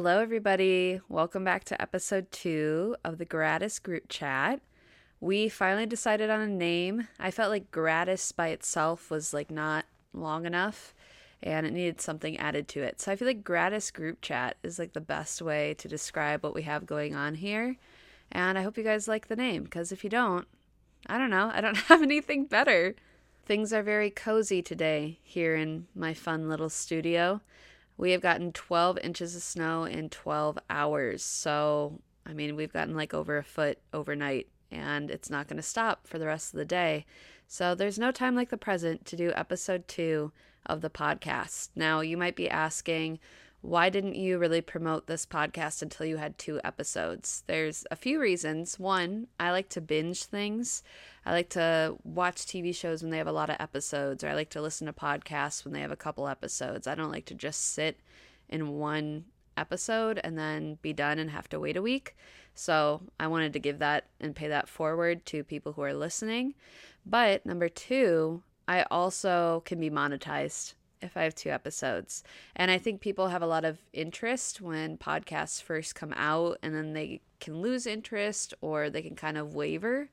[0.00, 1.00] Hello, everybody.
[1.08, 4.60] Welcome back to episode two of the Gratis group chat.
[5.18, 7.08] We finally decided on a name.
[7.18, 10.94] I felt like Gratis by itself was like not long enough
[11.42, 13.00] and it needed something added to it.
[13.00, 16.54] So I feel like Gratis group chat is like the best way to describe what
[16.54, 17.76] we have going on here.
[18.30, 20.46] And I hope you guys like the name because if you don't,
[21.08, 22.94] I don't know, I don't have anything better.
[23.44, 27.40] Things are very cozy today here in my fun little studio.
[27.98, 31.22] We have gotten 12 inches of snow in 12 hours.
[31.22, 35.62] So, I mean, we've gotten like over a foot overnight, and it's not going to
[35.62, 37.04] stop for the rest of the day.
[37.48, 40.32] So, there's no time like the present to do episode two
[40.64, 41.70] of the podcast.
[41.74, 43.18] Now, you might be asking,
[43.60, 47.42] why didn't you really promote this podcast until you had two episodes?
[47.46, 48.78] There's a few reasons.
[48.78, 50.82] One, I like to binge things.
[51.26, 54.34] I like to watch TV shows when they have a lot of episodes, or I
[54.34, 56.86] like to listen to podcasts when they have a couple episodes.
[56.86, 57.98] I don't like to just sit
[58.48, 59.24] in one
[59.56, 62.16] episode and then be done and have to wait a week.
[62.54, 66.54] So I wanted to give that and pay that forward to people who are listening.
[67.04, 72.22] But number two, I also can be monetized if I have two episodes.
[72.56, 76.74] And I think people have a lot of interest when podcasts first come out and
[76.74, 80.10] then they can lose interest or they can kind of waver.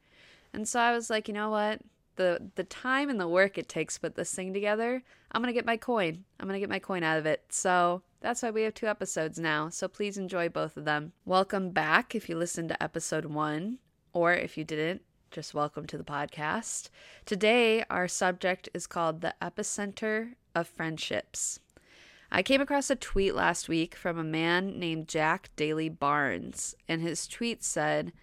[0.54, 1.82] And so I was like, you know what?
[2.16, 5.54] The the time and the work it takes to put this thing together, I'm going
[5.54, 6.24] to get my coin.
[6.40, 7.44] I'm going to get my coin out of it.
[7.50, 9.70] So that's why we have two episodes now.
[9.70, 11.12] So please enjoy both of them.
[11.26, 13.80] Welcome back if you listened to episode 1
[14.14, 15.02] or if you didn't,
[15.36, 16.88] just welcome to the podcast.
[17.26, 21.60] Today, our subject is called the epicenter of friendships.
[22.32, 27.02] I came across a tweet last week from a man named Jack Daly Barnes, and
[27.02, 28.14] his tweet said,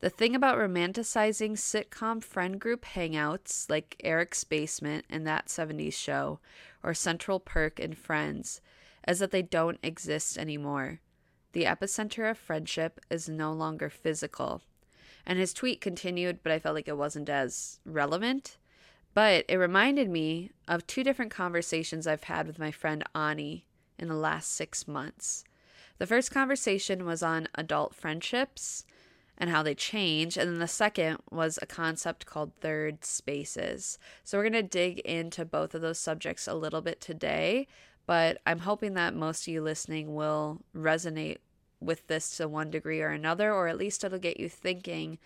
[0.00, 6.40] The thing about romanticizing sitcom friend group hangouts like Eric's Basement and That 70s Show
[6.82, 8.60] or Central Perk and Friends
[9.08, 11.00] is that they don't exist anymore.
[11.52, 14.60] The epicenter of friendship is no longer physical.
[15.26, 18.58] And his tweet continued, but I felt like it wasn't as relevant.
[19.12, 23.66] But it reminded me of two different conversations I've had with my friend Ani
[23.98, 25.44] in the last six months.
[25.98, 28.84] The first conversation was on adult friendships
[29.36, 30.36] and how they change.
[30.36, 33.98] And then the second was a concept called third spaces.
[34.22, 37.66] So we're going to dig into both of those subjects a little bit today.
[38.06, 41.38] But I'm hoping that most of you listening will resonate
[41.80, 45.18] with this to one degree or another, or at least it'll get you thinking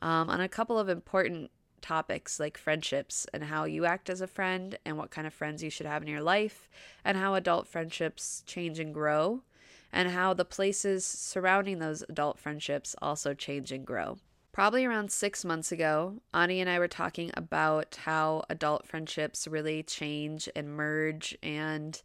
[0.00, 4.26] um, on a couple of important topics like friendships and how you act as a
[4.26, 6.68] friend and what kind of friends you should have in your life,
[7.04, 9.42] and how adult friendships change and grow,
[9.92, 14.18] and how the places surrounding those adult friendships also change and grow.
[14.52, 19.84] Probably around six months ago, Ani and I were talking about how adult friendships really
[19.84, 22.00] change and merge and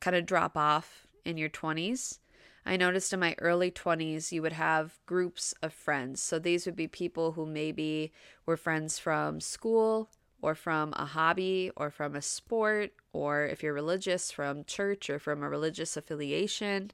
[0.00, 2.18] kind of drop off in your 20s.
[2.64, 6.22] I noticed in my early 20s, you would have groups of friends.
[6.22, 8.12] So these would be people who maybe
[8.46, 10.08] were friends from school
[10.40, 15.18] or from a hobby or from a sport, or if you're religious, from church or
[15.18, 16.90] from a religious affiliation.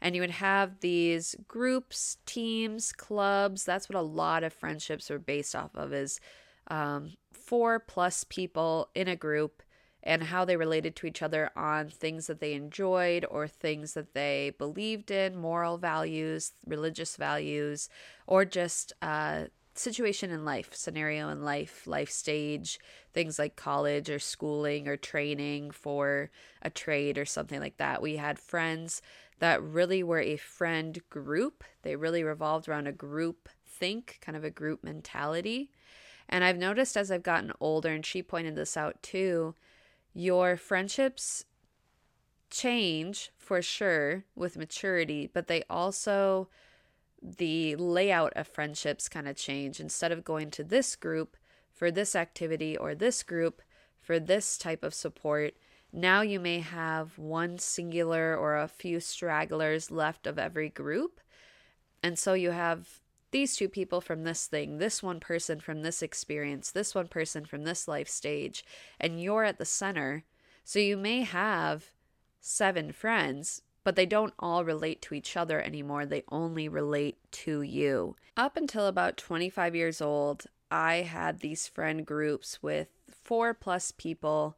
[0.00, 3.64] And you would have these groups, teams, clubs.
[3.64, 6.20] That's what a lot of friendships are based off of is
[6.68, 9.62] um, four plus people in a group
[10.06, 14.14] and how they related to each other on things that they enjoyed or things that
[14.14, 17.88] they believed in, moral values, religious values,
[18.28, 22.78] or just a situation in life, scenario in life, life stage,
[23.12, 26.30] things like college or schooling or training for
[26.62, 28.00] a trade or something like that.
[28.00, 29.02] We had friends
[29.40, 31.64] that really were a friend group.
[31.82, 35.72] They really revolved around a group think, kind of a group mentality.
[36.28, 39.54] And I've noticed as I've gotten older, and she pointed this out too,
[40.16, 41.44] your friendships
[42.50, 46.48] change for sure with maturity, but they also,
[47.22, 49.78] the layout of friendships kind of change.
[49.78, 51.36] Instead of going to this group
[51.70, 53.60] for this activity or this group
[54.00, 55.52] for this type of support,
[55.92, 61.20] now you may have one singular or a few stragglers left of every group.
[62.02, 66.02] And so you have these two people from this thing, this one person from this
[66.02, 68.64] experience, this one person from this life stage,
[69.00, 70.24] and you're at the center.
[70.64, 71.92] So you may have
[72.40, 76.06] seven friends, but they don't all relate to each other anymore.
[76.06, 78.16] They only relate to you.
[78.36, 84.56] Up until about 25 years old, I had these friend groups with four plus people,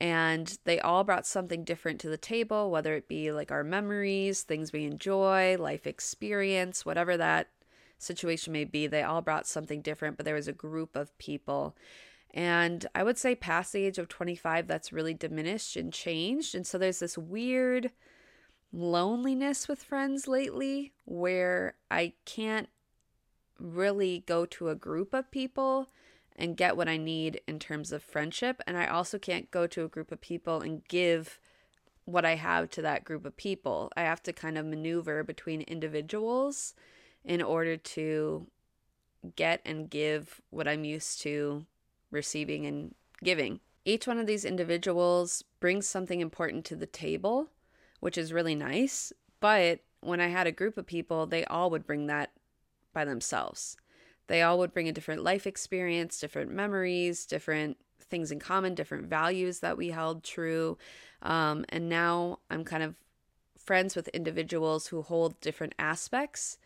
[0.00, 4.42] and they all brought something different to the table, whether it be like our memories,
[4.42, 7.48] things we enjoy, life experience, whatever that
[7.98, 11.76] situation may be, they all brought something different, but there was a group of people.
[12.32, 16.54] And I would say past the age of 25, that's really diminished and changed.
[16.54, 17.90] And so there's this weird
[18.72, 22.68] loneliness with friends lately where I can't
[23.58, 25.88] really go to a group of people
[26.36, 28.60] and get what I need in terms of friendship.
[28.66, 31.40] And I also can't go to a group of people and give
[32.04, 33.90] what I have to that group of people.
[33.96, 36.74] I have to kind of maneuver between individuals
[37.26, 38.46] in order to
[39.34, 41.66] get and give what I'm used to
[42.10, 43.60] receiving and giving.
[43.84, 47.48] Each one of these individuals brings something important to the table,
[48.00, 49.12] which is really nice.
[49.40, 52.30] But when I had a group of people, they all would bring that
[52.92, 53.76] by themselves.
[54.28, 59.06] They all would bring a different life experience, different memories, different things in common, different
[59.06, 60.78] values that we held true.
[61.22, 62.94] Um, and now I'm kind of
[63.58, 66.58] friends with individuals who hold different aspects,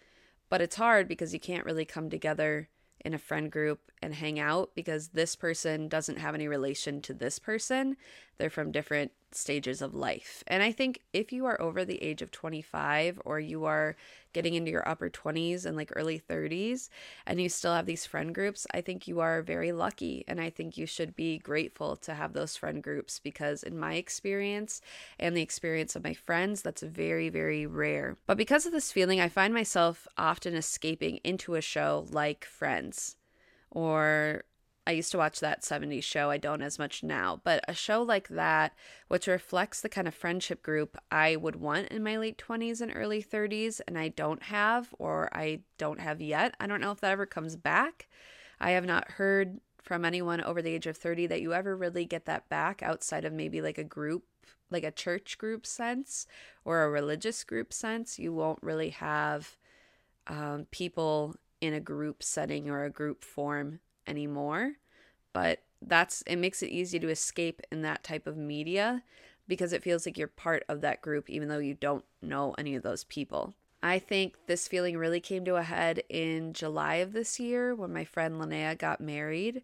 [0.51, 2.69] but it's hard because you can't really come together
[3.03, 7.15] in a friend group and hang out because this person doesn't have any relation to
[7.15, 7.97] this person.
[8.41, 10.43] They're from different stages of life.
[10.47, 13.97] And I think if you are over the age of 25 or you are
[14.33, 16.89] getting into your upper 20s and like early 30s
[17.27, 20.25] and you still have these friend groups, I think you are very lucky.
[20.27, 23.95] And I think you should be grateful to have those friend groups because, in my
[23.97, 24.81] experience
[25.19, 28.17] and the experience of my friends, that's very, very rare.
[28.27, 33.17] But because of this feeling, I find myself often escaping into a show like Friends
[33.71, 34.45] or
[34.87, 36.31] I used to watch that 70s show.
[36.31, 38.73] I don't as much now, but a show like that,
[39.09, 42.93] which reflects the kind of friendship group I would want in my late 20s and
[42.95, 46.55] early 30s, and I don't have, or I don't have yet.
[46.59, 48.09] I don't know if that ever comes back.
[48.59, 52.05] I have not heard from anyone over the age of 30 that you ever really
[52.05, 54.25] get that back outside of maybe like a group,
[54.71, 56.27] like a church group sense
[56.65, 58.19] or a religious group sense.
[58.19, 59.57] You won't really have
[60.27, 63.81] um, people in a group setting or a group form
[64.11, 64.73] anymore
[65.33, 69.03] but that's it makes it easy to escape in that type of media
[69.49, 72.75] because it feels like you're part of that group even though you don't know any
[72.75, 73.55] of those people.
[73.83, 77.93] I think this feeling really came to a head in July of this year when
[77.93, 79.63] my friend Linnea got married.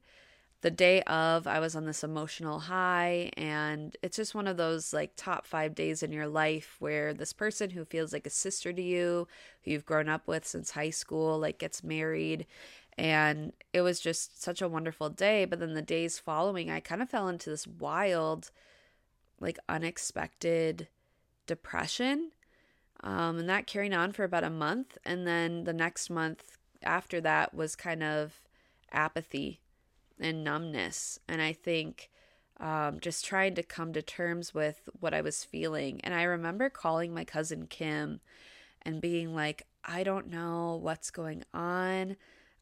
[0.62, 4.94] The day of, I was on this emotional high, and it's just one of those
[4.94, 8.72] like top five days in your life where this person who feels like a sister
[8.72, 9.28] to you,
[9.62, 12.46] who you've grown up with since high school, like gets married
[12.98, 15.44] and it was just such a wonderful day.
[15.44, 18.50] But then the days following, I kind of fell into this wild,
[19.38, 20.88] like unexpected
[21.46, 22.30] depression.
[23.02, 24.96] Um, and that carried on for about a month.
[25.04, 28.40] And then the next month after that was kind of
[28.92, 29.60] apathy
[30.18, 31.18] and numbness.
[31.28, 32.10] And I think
[32.58, 36.00] um, just trying to come to terms with what I was feeling.
[36.02, 38.20] And I remember calling my cousin Kim
[38.82, 42.16] and being like, I don't know what's going on.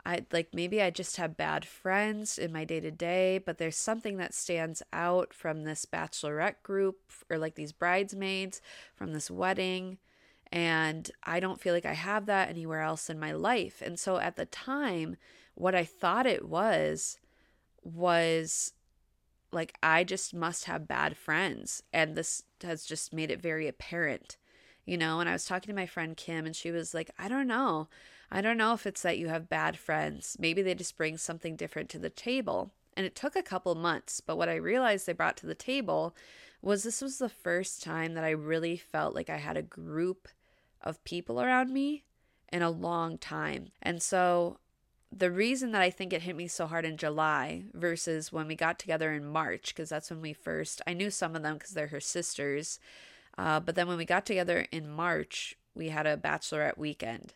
[0.07, 3.77] I like maybe I just have bad friends in my day to day, but there's
[3.77, 6.99] something that stands out from this bachelorette group
[7.31, 8.61] or like these bridesmaids
[8.95, 9.99] from this wedding.
[10.53, 13.83] And I don't feel like I have that anywhere else in my life.
[13.85, 15.17] And so at the time,
[15.55, 17.19] what I thought it was
[17.83, 18.73] was
[19.53, 21.83] like I just must have bad friends.
[21.93, 24.37] And this has just made it very apparent,
[24.85, 25.21] you know.
[25.21, 27.89] And I was talking to my friend Kim, and she was like, I don't know.
[28.31, 30.37] I don't know if it's that you have bad friends.
[30.39, 32.73] Maybe they just bring something different to the table.
[32.97, 36.15] And it took a couple months, but what I realized they brought to the table
[36.63, 40.29] was this was the first time that I really felt like I had a group
[40.81, 42.05] of people around me
[42.53, 43.73] in a long time.
[43.83, 44.59] And so
[45.17, 48.57] the reason that I think it hit me so hard in July versus when we
[48.57, 51.71] got together in March, because that's when we first, I knew some of them because
[51.71, 52.79] they're her sisters.
[53.37, 57.35] Uh, but then when we got together in March, we had a bachelorette weekend.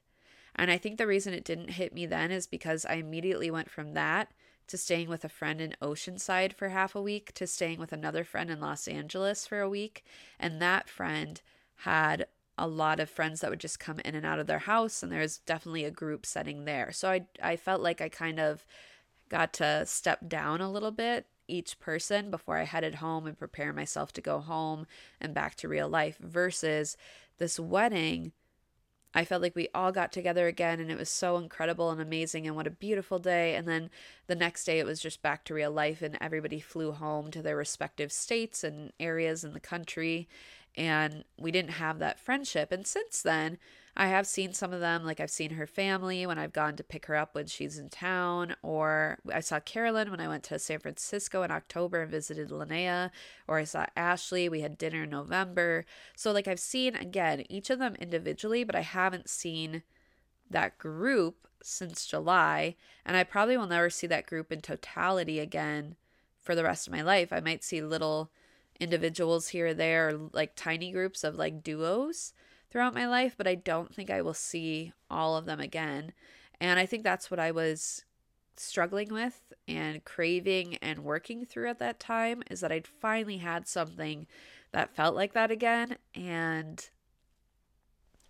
[0.59, 3.71] And I think the reason it didn't hit me then is because I immediately went
[3.71, 4.33] from that
[4.67, 8.25] to staying with a friend in Oceanside for half a week to staying with another
[8.25, 10.05] friend in Los Angeles for a week.
[10.39, 11.41] And that friend
[11.77, 12.27] had
[12.59, 15.13] a lot of friends that would just come in and out of their house and
[15.13, 16.91] there was definitely a group setting there.
[16.93, 18.67] So I I felt like I kind of
[19.29, 23.73] got to step down a little bit each person before I headed home and prepare
[23.73, 24.87] myself to go home
[25.21, 26.97] and back to real life versus
[27.39, 28.33] this wedding
[29.15, 32.47] I felt like we all got together again and it was so incredible and amazing
[32.47, 33.55] and what a beautiful day.
[33.55, 33.91] And then
[34.27, 37.43] the next day it was just back to real life and everybody flew home to
[37.43, 40.29] their respective states and areas in the country.
[40.77, 42.71] And we didn't have that friendship.
[42.71, 43.59] And since then,
[44.01, 46.85] I have seen some of them, like I've seen her family when I've gone to
[46.85, 50.59] pick her up when she's in town, or I saw Carolyn when I went to
[50.61, 53.11] San Francisco in October and visited Linnea,
[53.49, 54.49] or I saw Ashley.
[54.49, 55.85] We had dinner in November.
[56.15, 59.83] So, like, I've seen again each of them individually, but I haven't seen
[60.49, 65.97] that group since July, and I probably will never see that group in totality again
[66.39, 67.33] for the rest of my life.
[67.33, 68.31] I might see little
[68.79, 72.33] individuals here or there, or like tiny groups of like duos
[72.71, 76.13] throughout my life, but I don't think I will see all of them again.
[76.61, 78.05] And I think that's what I was
[78.57, 83.69] struggling with and craving and working through at that time is that I'd finally had
[83.69, 84.27] something
[84.73, 85.97] that felt like that again.
[86.15, 86.89] And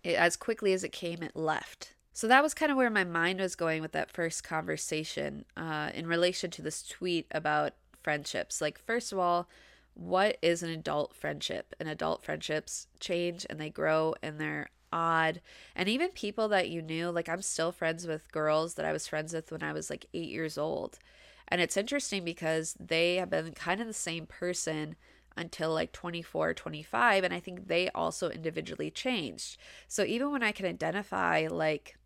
[0.03, 1.95] it, as quickly as it came, it left.
[2.13, 5.91] So that was kind of where my mind was going with that first conversation uh,
[5.93, 8.61] in relation to this tweet about friendships.
[8.61, 9.47] Like, first of all,
[9.93, 11.73] what is an adult friendship?
[11.79, 15.41] And adult friendships change and they grow and they're odd.
[15.75, 19.07] And even people that you knew, like I'm still friends with girls that I was
[19.07, 20.99] friends with when I was like eight years old.
[21.47, 24.95] And it's interesting because they have been kind of the same person
[25.35, 27.23] until like 24, 25.
[27.23, 29.57] And I think they also individually changed.
[29.87, 31.97] So even when I can identify, like,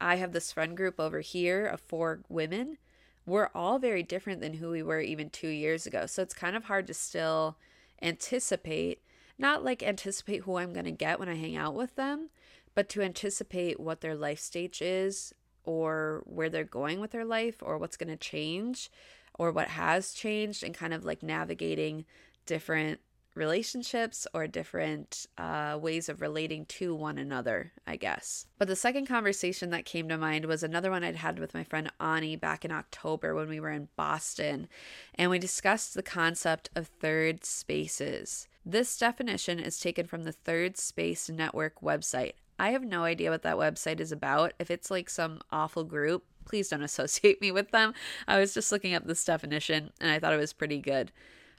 [0.00, 2.78] I have this friend group over here of four women,
[3.26, 6.06] we're all very different than who we were even two years ago.
[6.06, 7.56] So it's kind of hard to still
[8.02, 9.00] anticipate
[9.38, 12.30] not like anticipate who I'm going to get when I hang out with them,
[12.74, 15.32] but to anticipate what their life stage is
[15.64, 18.90] or where they're going with their life or what's going to change
[19.38, 22.04] or what has changed and kind of like navigating
[22.46, 23.00] different
[23.34, 28.46] relationships or different uh, ways of relating to one another, I guess.
[28.58, 31.64] But the second conversation that came to mind was another one I'd had with my
[31.64, 34.68] friend Ani back in October when we were in Boston,
[35.14, 38.48] and we discussed the concept of third spaces.
[38.64, 42.32] This definition is taken from the Third Space Network website.
[42.58, 44.54] I have no idea what that website is about.
[44.58, 47.94] If it's like some awful group, please don't associate me with them.
[48.26, 51.12] I was just looking up this definition and I thought it was pretty good.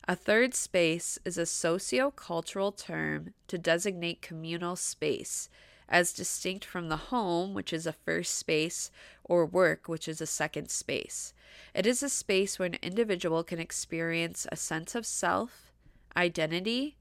[0.07, 5.49] A third space is a socio-cultural term to designate communal space,
[5.89, 8.91] as distinct from the home, which is a first space,
[9.23, 11.33] or work, which is a second space.
[11.73, 15.71] It is a space where an individual can experience a sense of self,
[16.15, 16.97] identity,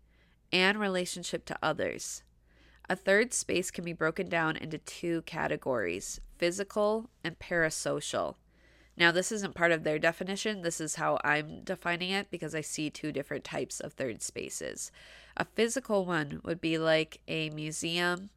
[0.50, 2.22] and relationship to others.
[2.88, 8.36] A third space can be broken down into two categories physical and parasocial.
[8.96, 10.62] Now, this isn't part of their definition.
[10.62, 14.92] This is how I'm defining it because I see two different types of third spaces.
[15.36, 18.30] A physical one would be like a museum,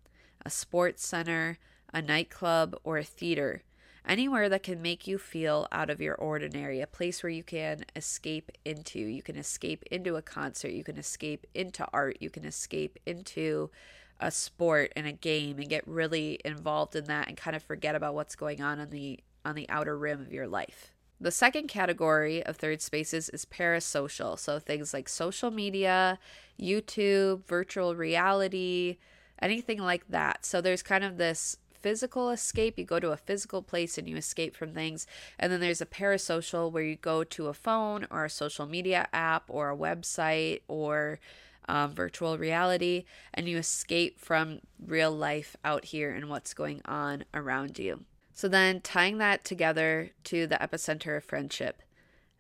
[0.44, 1.60] a sports center,
[1.94, 3.62] a nightclub, or a theater
[4.08, 7.84] anywhere that can make you feel out of your ordinary, a place where you can
[7.96, 9.00] escape into.
[9.00, 13.70] You can escape into a concert, you can escape into art, you can escape into
[14.20, 17.94] a sport and a game and get really involved in that and kind of forget
[17.94, 20.92] about what's going on on the on the outer rim of your life.
[21.20, 24.38] The second category of third spaces is parasocial.
[24.38, 26.20] So things like social media,
[26.62, 28.98] YouTube, virtual reality,
[29.42, 30.46] anything like that.
[30.46, 32.78] So there's kind of this physical escape.
[32.78, 35.08] You go to a physical place and you escape from things.
[35.40, 39.08] And then there's a parasocial where you go to a phone or a social media
[39.12, 41.20] app or a website or
[41.68, 47.26] um, virtual reality and you escape from real life out here and what's going on
[47.34, 48.06] around you.
[48.38, 51.82] So then tying that together to the epicenter of friendship.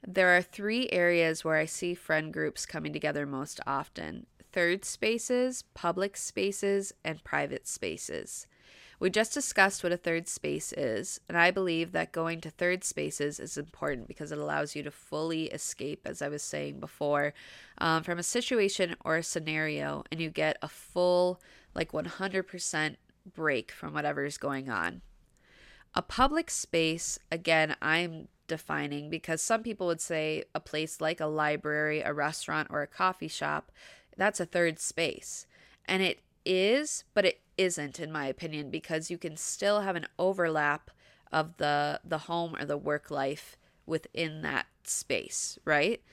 [0.06, 5.64] There are three areas where I see friend groups coming together most often third spaces,
[5.74, 8.46] public spaces, and private spaces.
[9.00, 12.84] We just discussed what a third space is, and I believe that going to third
[12.84, 17.34] spaces is important because it allows you to fully escape, as I was saying before,
[17.80, 21.42] um, from a situation or a scenario, and you get a full,
[21.74, 22.98] like 100%
[23.34, 25.02] break from whatever is going on.
[25.98, 31.26] A public space, again, I'm defining because some people would say a place like a
[31.26, 33.72] library, a restaurant, or a coffee shop,
[34.16, 35.48] that's a third space.
[35.86, 40.06] And it is, but it isn't in my opinion because you can still have an
[40.20, 40.92] overlap
[41.32, 46.04] of the the home or the work life within that space, right?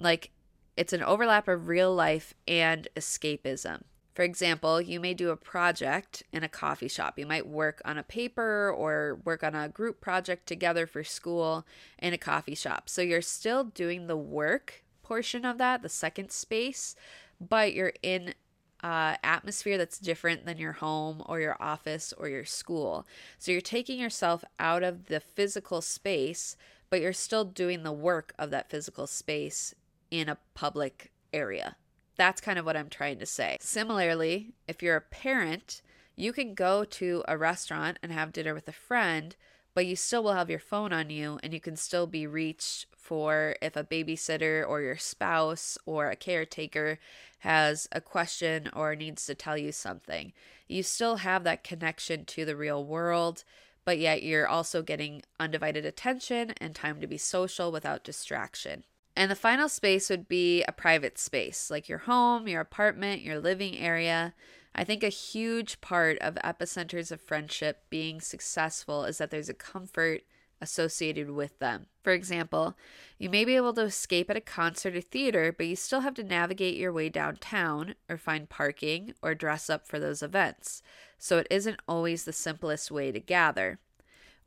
[0.00, 0.32] Like
[0.76, 3.82] it's an overlap of real life and escapism.
[4.18, 7.20] For example, you may do a project in a coffee shop.
[7.20, 11.64] You might work on a paper or work on a group project together for school
[12.00, 12.88] in a coffee shop.
[12.88, 16.96] So you're still doing the work portion of that, the second space,
[17.40, 18.34] but you're in
[18.82, 23.06] uh, atmosphere that's different than your home or your office or your school.
[23.38, 26.56] So you're taking yourself out of the physical space,
[26.90, 29.76] but you're still doing the work of that physical space
[30.10, 31.76] in a public area.
[32.18, 33.56] That's kind of what I'm trying to say.
[33.60, 35.80] Similarly, if you're a parent,
[36.16, 39.36] you can go to a restaurant and have dinner with a friend,
[39.72, 42.86] but you still will have your phone on you and you can still be reached
[42.96, 46.98] for if a babysitter or your spouse or a caretaker
[47.38, 50.32] has a question or needs to tell you something.
[50.66, 53.44] You still have that connection to the real world,
[53.84, 58.82] but yet you're also getting undivided attention and time to be social without distraction.
[59.18, 63.40] And the final space would be a private space, like your home, your apartment, your
[63.40, 64.32] living area.
[64.76, 69.54] I think a huge part of epicenters of friendship being successful is that there's a
[69.54, 70.22] comfort
[70.60, 71.86] associated with them.
[72.04, 72.76] For example,
[73.18, 76.14] you may be able to escape at a concert or theater, but you still have
[76.14, 80.80] to navigate your way downtown or find parking or dress up for those events.
[81.18, 83.80] So it isn't always the simplest way to gather.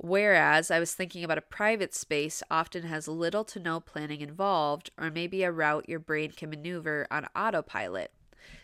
[0.03, 4.89] Whereas I was thinking about a private space often has little to no planning involved,
[4.97, 8.11] or maybe a route your brain can maneuver on autopilot.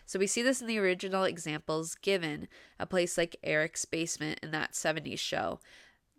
[0.04, 4.50] So we see this in the original examples given, a place like Eric's basement in
[4.50, 5.60] that 70s show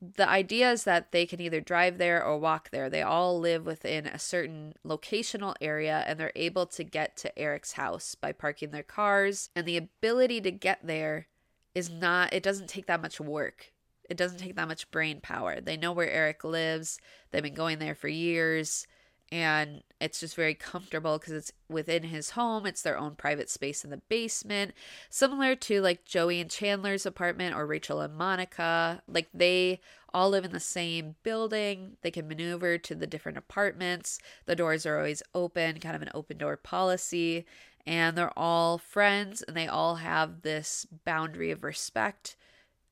[0.01, 2.89] the idea is that they can either drive there or walk there.
[2.89, 7.73] They all live within a certain locational area and they're able to get to Eric's
[7.73, 9.49] house by parking their cars.
[9.55, 11.27] And the ability to get there
[11.75, 13.73] is not, it doesn't take that much work.
[14.09, 15.61] It doesn't take that much brain power.
[15.61, 16.99] They know where Eric lives,
[17.31, 18.87] they've been going there for years
[19.31, 22.65] and it's just very comfortable because it's within his home.
[22.65, 24.73] It's their own private space in the basement,
[25.09, 29.03] similar to like Joey and Chandler's apartment or Rachel and Monica.
[29.07, 29.81] Like they
[30.13, 31.97] all live in the same building.
[32.01, 34.19] They can maneuver to the different apartments.
[34.45, 37.45] The doors are always open, kind of an open door policy.
[37.85, 42.35] And they're all friends and they all have this boundary of respect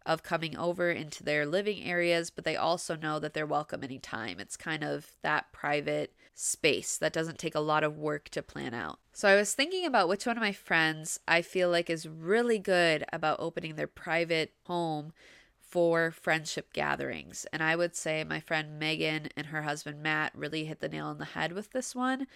[0.07, 4.39] of coming over into their living areas, but they also know that they're welcome anytime.
[4.39, 8.73] It's kind of that private space that doesn't take a lot of work to plan
[8.73, 8.99] out.
[9.11, 12.57] So I was thinking about which one of my friends I feel like is really
[12.57, 15.11] good about opening their private home
[15.59, 17.45] for friendship gatherings.
[17.51, 21.07] And I would say my friend Megan and her husband Matt really hit the nail
[21.07, 22.27] on the head with this one.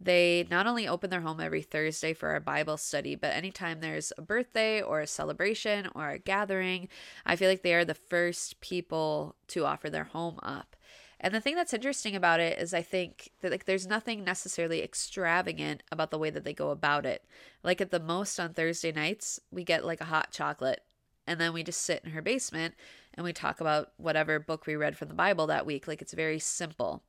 [0.00, 4.12] They not only open their home every Thursday for our Bible study, but anytime there's
[4.16, 6.88] a birthday or a celebration or a gathering,
[7.26, 10.76] I feel like they are the first people to offer their home up.
[11.20, 14.82] And the thing that's interesting about it is I think that like there's nothing necessarily
[14.82, 17.24] extravagant about the way that they go about it.
[17.64, 20.82] Like at the most on Thursday nights, we get like a hot chocolate
[21.26, 22.74] and then we just sit in her basement
[23.14, 25.88] and we talk about whatever book we read from the Bible that week.
[25.88, 27.02] Like it's very simple.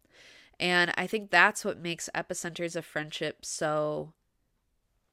[0.60, 4.14] And I think that's what makes epicenters of friendship so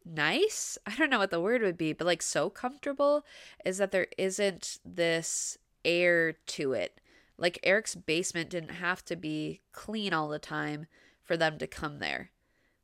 [0.04, 0.78] nice.
[0.86, 3.24] I don't know what the word would be, but like so comfortable
[3.64, 7.00] is that there isn't this air to it
[7.38, 10.86] like Eric's basement didn't have to be clean all the time
[11.22, 12.30] for them to come there.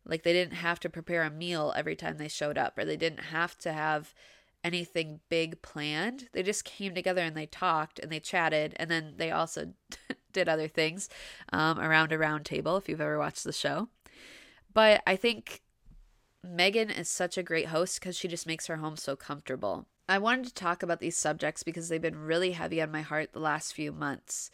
[0.05, 2.96] Like they didn't have to prepare a meal every time they showed up, or they
[2.96, 4.14] didn't have to have
[4.64, 6.29] anything big planned.
[6.33, 9.72] They just came together and they talked and they chatted, and then they also
[10.33, 11.09] did other things
[11.53, 13.88] um, around a round table if you've ever watched the show.
[14.72, 15.62] But I think
[16.44, 19.87] Megan is such a great host because she just makes her home so comfortable.
[20.09, 23.33] I wanted to talk about these subjects because they've been really heavy on my heart
[23.33, 24.51] the last few months.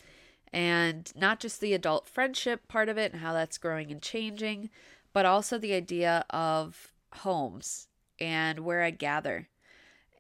[0.53, 4.71] And not just the adult friendship part of it and how that's growing and changing,
[5.13, 9.49] but also the idea of homes and where I gather.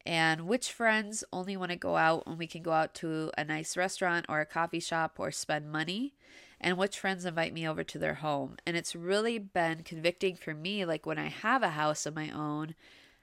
[0.06, 3.44] And which friends only want to go out when we can go out to a
[3.44, 6.14] nice restaurant or a coffee shop or spend money,
[6.60, 8.56] and which friends invite me over to their home.
[8.66, 12.30] And it's really been convicting for me, like when I have a house of my
[12.30, 12.74] own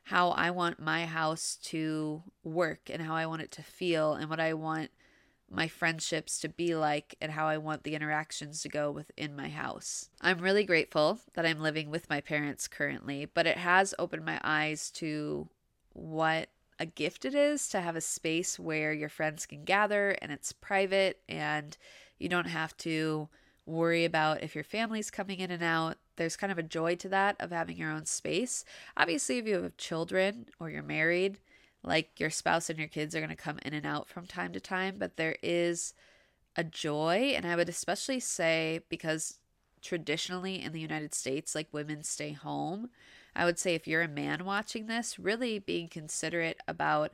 [0.06, 4.30] how I want my house to work and how I want it to feel and
[4.30, 4.92] what I want
[5.50, 9.50] my friendships to be like and how I want the interactions to go within my
[9.50, 10.10] house.
[10.22, 14.40] I'm really grateful that I'm living with my parents currently, but it has opened my
[14.44, 15.48] eyes to
[15.94, 20.32] what a gift it is to have a space where your friends can gather and
[20.32, 21.78] it's private and
[22.20, 23.30] you don't have to
[23.66, 25.98] worry about if your family's coming in and out.
[26.18, 28.64] There's kind of a joy to that of having your own space.
[28.96, 31.40] Obviously, if you have children or you're married,
[31.84, 34.54] like your spouse and your kids are going to come in and out from time
[34.54, 35.94] to time, but there is
[36.56, 37.34] a joy.
[37.36, 39.40] And I would especially say, because
[39.82, 42.90] traditionally in the United States, like women stay home,
[43.36, 47.14] I would say if you're a man watching this, really being considerate about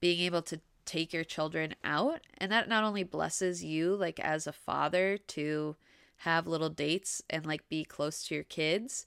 [0.00, 4.46] being able to take your children out and that not only blesses you like as
[4.46, 5.76] a father to
[6.18, 9.06] have little dates and like be close to your kids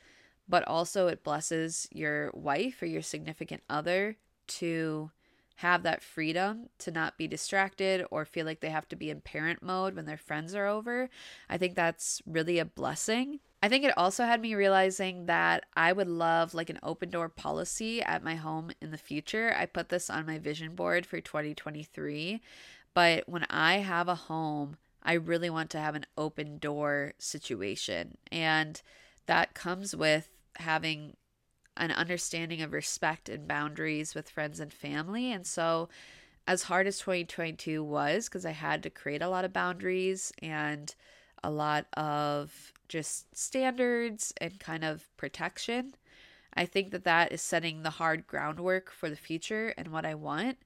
[0.49, 5.11] but also it blesses your wife or your significant other to
[5.57, 9.19] have that freedom to not be distracted or feel like they have to be in
[9.21, 11.09] parent mode when their friends are over.
[11.49, 13.39] I think that's really a blessing.
[13.61, 17.27] I think it also had me realizing that I would love like an open door
[17.27, 19.55] policy at my home in the future.
[19.57, 22.41] I put this on my vision board for 2023.
[22.93, 28.17] But when I have a home, I really want to have an open door situation.
[28.31, 28.81] And
[29.25, 31.15] that comes with having
[31.75, 35.31] an understanding of respect and boundaries with friends and family.
[35.31, 35.89] And so,
[36.47, 40.93] as hard as 2022 was, because I had to create a lot of boundaries and
[41.43, 45.95] a lot of just standards and kind of protection,
[46.53, 50.15] I think that that is setting the hard groundwork for the future and what I
[50.15, 50.57] want.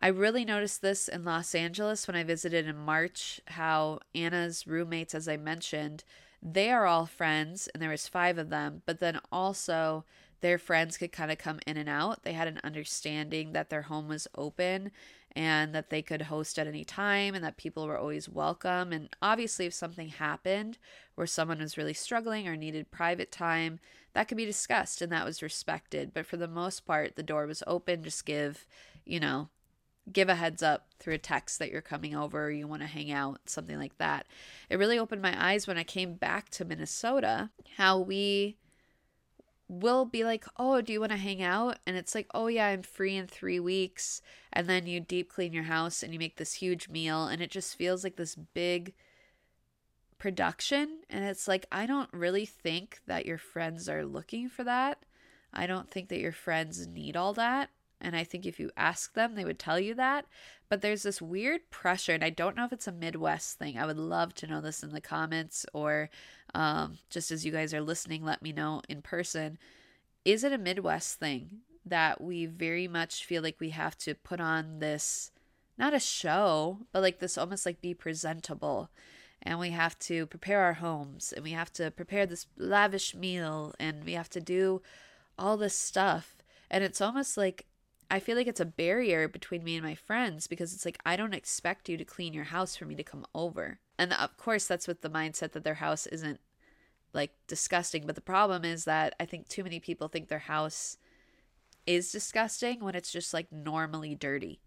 [0.00, 5.14] I really noticed this in Los Angeles when I visited in March how Anna's roommates
[5.14, 6.04] as I mentioned,
[6.40, 10.04] they are all friends and there was 5 of them, but then also
[10.40, 12.22] their friends could kind of come in and out.
[12.22, 14.92] They had an understanding that their home was open
[15.32, 18.92] and that they could host at any time and that people were always welcome.
[18.92, 20.78] And obviously, if something happened
[21.14, 23.78] where someone was really struggling or needed private time,
[24.14, 26.12] that could be discussed and that was respected.
[26.12, 28.02] But for the most part, the door was open.
[28.02, 28.66] Just give,
[29.04, 29.48] you know,
[30.12, 33.10] give a heads up through a text that you're coming over you want to hang
[33.10, 34.26] out, something like that.
[34.70, 38.56] It really opened my eyes when I came back to Minnesota how we
[39.68, 41.78] will be like, Oh, do you want to hang out?
[41.86, 44.22] And it's like, Oh, yeah, I'm free in three weeks.
[44.52, 47.26] And then you deep clean your house and you make this huge meal.
[47.26, 48.94] And it just feels like this big
[50.18, 51.00] production.
[51.08, 55.04] And it's like, I don't really think that your friends are looking for that.
[55.52, 57.70] I don't think that your friends need all that.
[58.00, 60.26] And I think if you ask them, they would tell you that.
[60.68, 63.78] But there's this weird pressure, and I don't know if it's a Midwest thing.
[63.78, 66.10] I would love to know this in the comments, or
[66.54, 69.58] um, just as you guys are listening, let me know in person.
[70.24, 74.40] Is it a Midwest thing that we very much feel like we have to put
[74.40, 75.30] on this,
[75.78, 78.90] not a show, but like this almost like be presentable?
[79.42, 83.74] And we have to prepare our homes, and we have to prepare this lavish meal,
[83.80, 84.82] and we have to do
[85.38, 86.36] all this stuff.
[86.70, 87.64] And it's almost like
[88.10, 91.16] I feel like it's a barrier between me and my friends because it's like I
[91.16, 93.80] don't expect you to clean your house for me to come over.
[93.98, 96.40] And of course that's with the mindset that their house isn't
[97.12, 100.96] like disgusting, but the problem is that I think too many people think their house
[101.86, 104.60] is disgusting when it's just like normally dirty.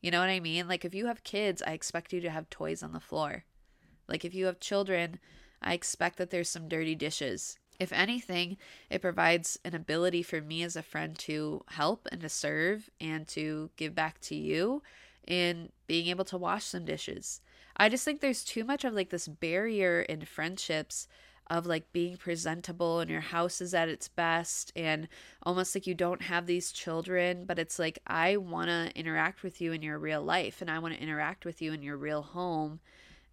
[0.00, 0.68] You know what I mean?
[0.68, 3.44] Like if you have kids, I expect you to have toys on the floor.
[4.08, 5.18] Like if you have children,
[5.60, 8.56] I expect that there's some dirty dishes if anything,
[8.90, 13.26] it provides an ability for me as a friend to help and to serve and
[13.28, 14.82] to give back to you
[15.26, 17.40] in being able to wash some dishes.
[17.76, 21.08] I just think there's too much of like this barrier in friendships
[21.48, 25.06] of like being presentable and your house is at its best and
[25.42, 29.60] almost like you don't have these children, but it's like I want to interact with
[29.60, 32.22] you in your real life and I want to interact with you in your real
[32.22, 32.80] home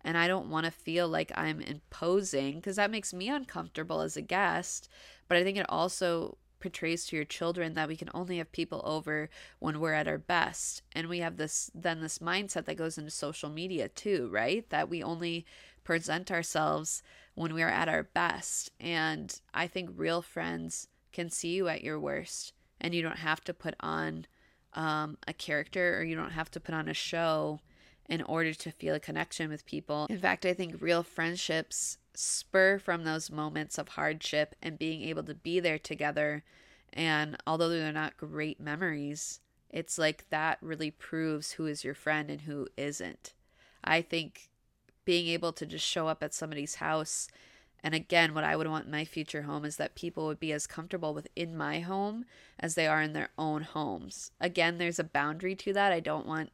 [0.04, 4.18] and I don't want to feel like I'm imposing because that makes me uncomfortable as
[4.18, 4.90] a guest.
[5.28, 8.82] But I think it also portrays to your children that we can only have people
[8.86, 10.82] over when we're at our best.
[10.94, 14.70] And we have this then this mindset that goes into social media too, right?
[14.70, 15.46] That we only
[15.84, 17.04] present ourselves
[17.36, 18.72] when we are at our best.
[18.80, 23.44] And I think real friends can see you at your worst and you don't have
[23.46, 24.26] to put on
[24.74, 27.60] um, a character or you don't have to put on a show
[28.10, 30.08] in order to feel a connection with people.
[30.10, 35.24] In fact, I think real friendships spur from those moments of hardship and being able
[35.24, 36.44] to be there together.
[36.92, 39.40] And although they're not great memories,
[39.70, 43.34] it's like that really proves who is your friend and who isn't.
[43.84, 44.50] I think
[45.06, 47.28] being able to just show up at somebody's house
[47.84, 50.54] and again, what I would want in my future home is that people would be
[50.54, 52.24] as comfortable within my home
[52.58, 54.32] as they are in their own homes.
[54.40, 55.92] Again, there's a boundary to that.
[55.92, 56.52] I don't want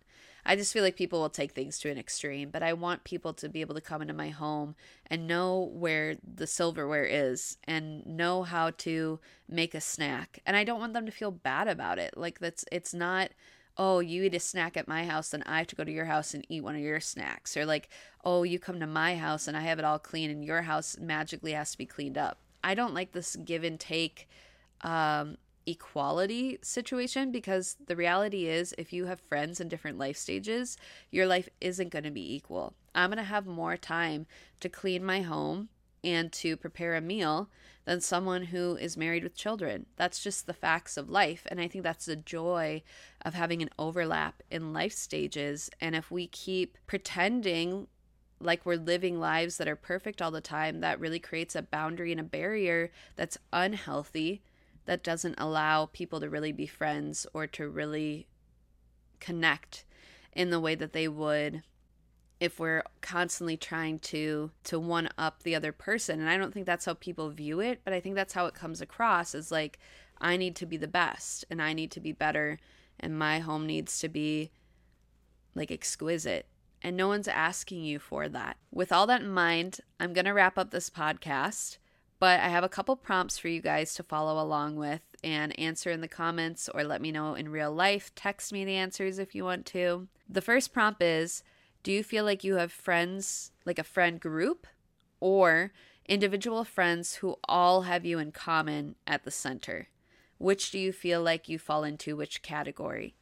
[0.50, 3.36] I just feel like people will take things to an extreme, but I want people
[3.36, 4.74] to be able to come into my home
[5.06, 10.40] and know where the silverware is and know how to make a snack.
[10.48, 12.18] And I don't want them to feel bad about it.
[12.18, 13.30] Like that's it's not
[13.78, 16.06] oh, you eat a snack at my house and I have to go to your
[16.06, 17.56] house and eat one of your snacks.
[17.56, 17.88] Or like,
[18.26, 20.98] oh, you come to my house and I have it all clean and your house
[21.00, 22.40] magically has to be cleaned up.
[22.62, 24.28] I don't like this give and take
[24.82, 25.38] um,
[25.70, 30.78] equality situation because the reality is if you have friends in different life stages,
[31.12, 32.74] your life isn't going to be equal.
[32.96, 34.26] I'm going to have more time
[34.60, 35.70] to clean my home
[36.04, 37.50] and to prepare a meal
[37.86, 39.86] than someone who is married with children.
[39.96, 41.46] That's just the facts of life.
[41.50, 42.84] And I think that's the joy
[43.24, 45.70] of having an overlap in life stages.
[45.82, 47.88] And if we keep pretending
[48.40, 52.12] like we're living lives that are perfect all the time, that really creates a boundary
[52.12, 54.42] and a barrier that's unhealthy
[54.90, 58.26] that doesn't allow people to really be friends or to really
[59.20, 59.86] connect
[60.34, 61.62] in the way that they would
[62.40, 66.20] if we're constantly trying to to one up the other person.
[66.20, 68.56] And i don't think that's how people view it but i think that's how it
[68.56, 69.78] comes across is like
[70.20, 72.58] i need to be the best and i need to be better
[73.00, 74.50] and my home needs to be
[75.54, 76.48] like exquisite.
[76.82, 78.58] And no one's asking you for that.
[78.72, 81.78] With all that in mind i'm going to wrap up this podcast
[82.20, 85.90] but I have a couple prompts for you guys to follow along with and answer
[85.90, 88.14] in the comments or let me know in real life.
[88.14, 90.08] Text me the answers if you want to.
[90.28, 91.44] The first prompt is
[91.82, 94.68] Do you feel like you have friends, like a friend group,
[95.20, 95.72] or
[96.08, 99.88] individual friends who all have you in common at the center?
[100.38, 103.16] Which do you feel like you fall into which category?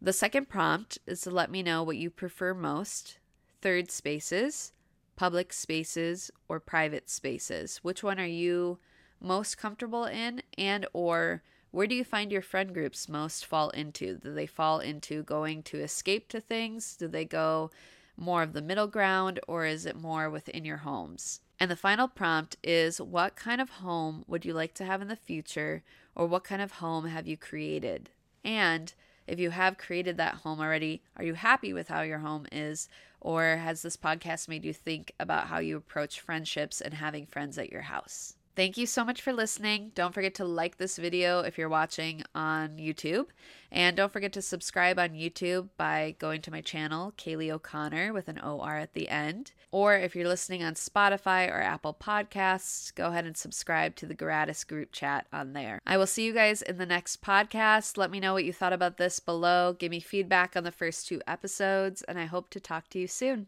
[0.00, 3.18] The second prompt is to let me know what you prefer most
[3.60, 4.72] third spaces,
[5.20, 7.76] public spaces, or private spaces.
[7.82, 8.78] Which one are you
[9.20, 14.16] most comfortable in and or where do you find your friend groups most fall into?
[14.16, 16.96] Do they fall into going to escape to things?
[16.96, 17.70] Do they go
[18.16, 21.42] more of the middle ground or is it more within your homes?
[21.60, 25.08] And the final prompt is what kind of home would you like to have in
[25.08, 25.82] the future
[26.14, 28.08] or what kind of home have you created?
[28.42, 28.94] And
[29.26, 32.88] if you have created that home already, are you happy with how your home is?
[33.20, 37.58] Or has this podcast made you think about how you approach friendships and having friends
[37.58, 38.36] at your house?
[38.60, 39.90] Thank you so much for listening.
[39.94, 43.28] Don't forget to like this video if you're watching on YouTube.
[43.72, 48.28] And don't forget to subscribe on YouTube by going to my channel, Kaylee O'Connor, with
[48.28, 49.52] an OR at the end.
[49.70, 54.12] Or if you're listening on Spotify or Apple Podcasts, go ahead and subscribe to the
[54.12, 55.80] Gratis group chat on there.
[55.86, 57.96] I will see you guys in the next podcast.
[57.96, 59.72] Let me know what you thought about this below.
[59.72, 63.06] Give me feedback on the first two episodes, and I hope to talk to you
[63.06, 63.46] soon.